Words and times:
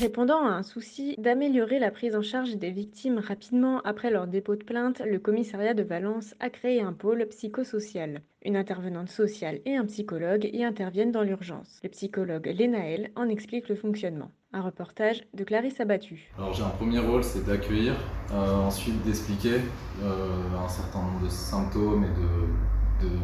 Répondant 0.00 0.46
à 0.46 0.52
un 0.52 0.62
souci 0.62 1.14
d'améliorer 1.18 1.78
la 1.78 1.90
prise 1.90 2.16
en 2.16 2.22
charge 2.22 2.56
des 2.56 2.70
victimes 2.70 3.18
rapidement 3.18 3.82
après 3.82 4.10
leur 4.10 4.26
dépôt 4.26 4.56
de 4.56 4.64
plainte, 4.64 5.02
le 5.04 5.18
commissariat 5.18 5.74
de 5.74 5.82
Valence 5.82 6.34
a 6.40 6.48
créé 6.48 6.80
un 6.80 6.94
pôle 6.94 7.26
psychosocial. 7.26 8.22
Une 8.42 8.56
intervenante 8.56 9.10
sociale 9.10 9.60
et 9.66 9.76
un 9.76 9.84
psychologue 9.84 10.48
y 10.54 10.64
interviennent 10.64 11.12
dans 11.12 11.20
l'urgence. 11.20 11.80
Le 11.82 11.90
psychologue 11.90 12.46
Lénaël 12.46 13.10
en 13.14 13.28
explique 13.28 13.68
le 13.68 13.74
fonctionnement. 13.74 14.30
Un 14.54 14.62
reportage 14.62 15.22
de 15.34 15.44
Clarisse 15.44 15.80
Abattu. 15.80 16.32
Alors 16.38 16.54
j'ai 16.54 16.62
un 16.62 16.70
premier 16.70 17.00
rôle, 17.00 17.22
c'est 17.22 17.44
d'accueillir, 17.44 17.94
euh, 18.32 18.54
ensuite 18.54 19.02
d'expliquer 19.02 19.56
euh, 20.02 20.64
un 20.64 20.68
certain 20.68 21.02
nombre 21.02 21.24
de 21.24 21.28
symptômes 21.28 22.04
et 22.04 23.04
de, 23.04 23.10
de 23.10 23.16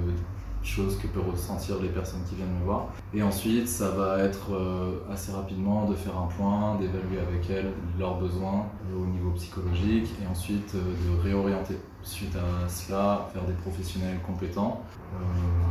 choses 0.66 0.98
que 0.98 1.06
peuvent 1.06 1.30
ressentir 1.30 1.80
les 1.80 1.88
personnes 1.88 2.22
qui 2.28 2.34
viennent 2.34 2.58
me 2.60 2.64
voir. 2.64 2.88
Et 3.14 3.22
ensuite, 3.22 3.68
ça 3.68 3.90
va 3.90 4.18
être 4.18 4.52
euh, 4.52 5.00
assez 5.12 5.32
rapidement 5.32 5.88
de 5.88 5.94
faire 5.94 6.16
un 6.18 6.26
point, 6.26 6.76
d'évaluer 6.76 7.20
avec 7.20 7.48
elles 7.50 7.72
leurs 7.98 8.18
besoins 8.18 8.66
euh, 8.90 9.02
au 9.02 9.06
niveau 9.06 9.30
psychologique 9.30 10.08
et 10.22 10.26
ensuite 10.26 10.74
euh, 10.74 10.80
de 10.80 11.22
réorienter. 11.22 11.78
Suite 12.02 12.36
à 12.36 12.68
cela, 12.68 13.28
faire 13.32 13.44
des 13.44 13.54
professionnels 13.54 14.20
compétents 14.24 14.82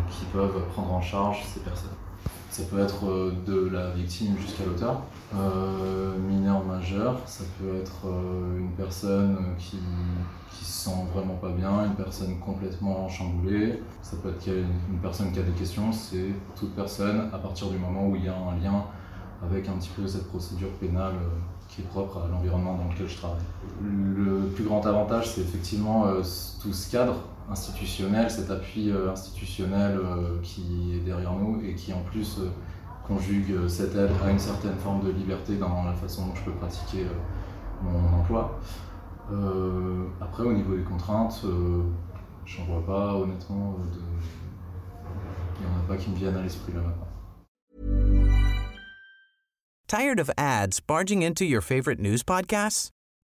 qui 0.10 0.26
peuvent 0.34 0.66
prendre 0.74 0.92
en 0.92 1.02
charge 1.02 1.44
ces 1.46 1.62
personnes. 1.62 1.96
Ça 2.56 2.64
peut 2.72 2.80
être 2.80 3.34
de 3.46 3.68
la 3.68 3.90
victime 3.90 4.38
jusqu'à 4.40 4.64
l'auteur, 4.64 5.02
euh, 5.36 6.18
mineur 6.18 6.64
majeur, 6.64 7.20
ça 7.26 7.44
peut 7.60 7.76
être 7.82 8.08
une 8.58 8.72
personne 8.78 9.38
qui, 9.60 9.78
qui 10.54 10.64
se 10.64 10.86
sent 10.86 11.06
vraiment 11.14 11.34
pas 11.34 11.50
bien, 11.50 11.84
une 11.86 11.96
personne 11.96 12.40
complètement 12.40 13.10
chamboulée, 13.10 13.82
ça 14.02 14.16
peut 14.24 14.30
être 14.30 14.48
une 14.48 15.00
personne 15.02 15.34
qui 15.34 15.40
a 15.40 15.42
des 15.42 15.52
questions, 15.52 15.92
c'est 15.92 16.30
toute 16.58 16.74
personne 16.78 17.30
à 17.34 17.40
partir 17.40 17.68
du 17.68 17.78
moment 17.78 18.08
où 18.08 18.16
il 18.16 18.24
y 18.24 18.30
a 18.30 18.38
un 18.38 18.58
lien 18.64 18.86
avec 19.44 19.68
un 19.68 19.74
petit 19.74 19.92
peu 19.94 20.08
cette 20.08 20.30
procédure 20.30 20.70
pénale 20.80 21.16
qui 21.68 21.82
est 21.82 21.86
propre 21.90 22.22
à 22.24 22.30
l'environnement 22.30 22.78
dans 22.78 22.90
lequel 22.90 23.10
je 23.10 23.18
travaille. 23.18 23.44
Le 23.84 24.48
plus 24.56 24.64
grand 24.64 24.86
avantage, 24.86 25.30
c'est 25.30 25.42
effectivement 25.42 26.06
tout 26.62 26.72
ce 26.72 26.90
cadre 26.90 27.16
institutionnel, 27.50 28.30
cet 28.30 28.50
appui 28.50 28.92
institutionnel 29.12 30.00
qui 30.42 30.94
est 30.96 31.06
derrière 31.06 31.34
nous 31.34 31.62
et 31.64 31.76
qui 31.76 31.94
en 31.94 32.02
plus 32.02 32.40
conjugue 33.08 33.68
cette 33.68 33.96
aide 33.96 34.12
à 34.24 34.32
une 34.32 34.40
certaine 34.40 34.76
forme 34.78 35.06
de 35.06 35.12
liberté 35.12 35.56
dans 35.58 35.84
la 35.84 35.94
façon 35.94 36.28
dont 36.28 36.36
je 36.36 36.44
peux 36.44 36.54
pratiquer 36.54 37.06
mon 37.84 38.20
emploi. 38.20 38.60
Euh, 39.32 40.06
après, 40.22 40.44
au 40.44 40.54
niveau 40.54 40.76
des 40.76 40.84
contraintes, 40.84 41.42
euh, 41.46 41.84
j'en 42.46 42.64
vois 42.66 42.86
pas 42.86 43.16
honnêtement. 43.16 43.74
De... 43.74 44.00
Il 45.60 45.66
n'y 45.66 45.74
en 45.74 45.80
a 45.80 45.88
pas 45.88 45.98
qui 45.98 46.10
me 46.10 46.16
viennent 46.16 46.36
à 46.36 46.42
l'esprit 46.42 46.74
là 46.74 46.82
maintenant. 46.82 47.08
Tired 49.88 50.20
of 50.20 50.30
ads 50.38 50.80
barging 50.86 51.24
into 51.24 51.46
your 51.46 51.62
favorite 51.62 52.00
news 52.00 52.24
podcasts? 52.24 52.95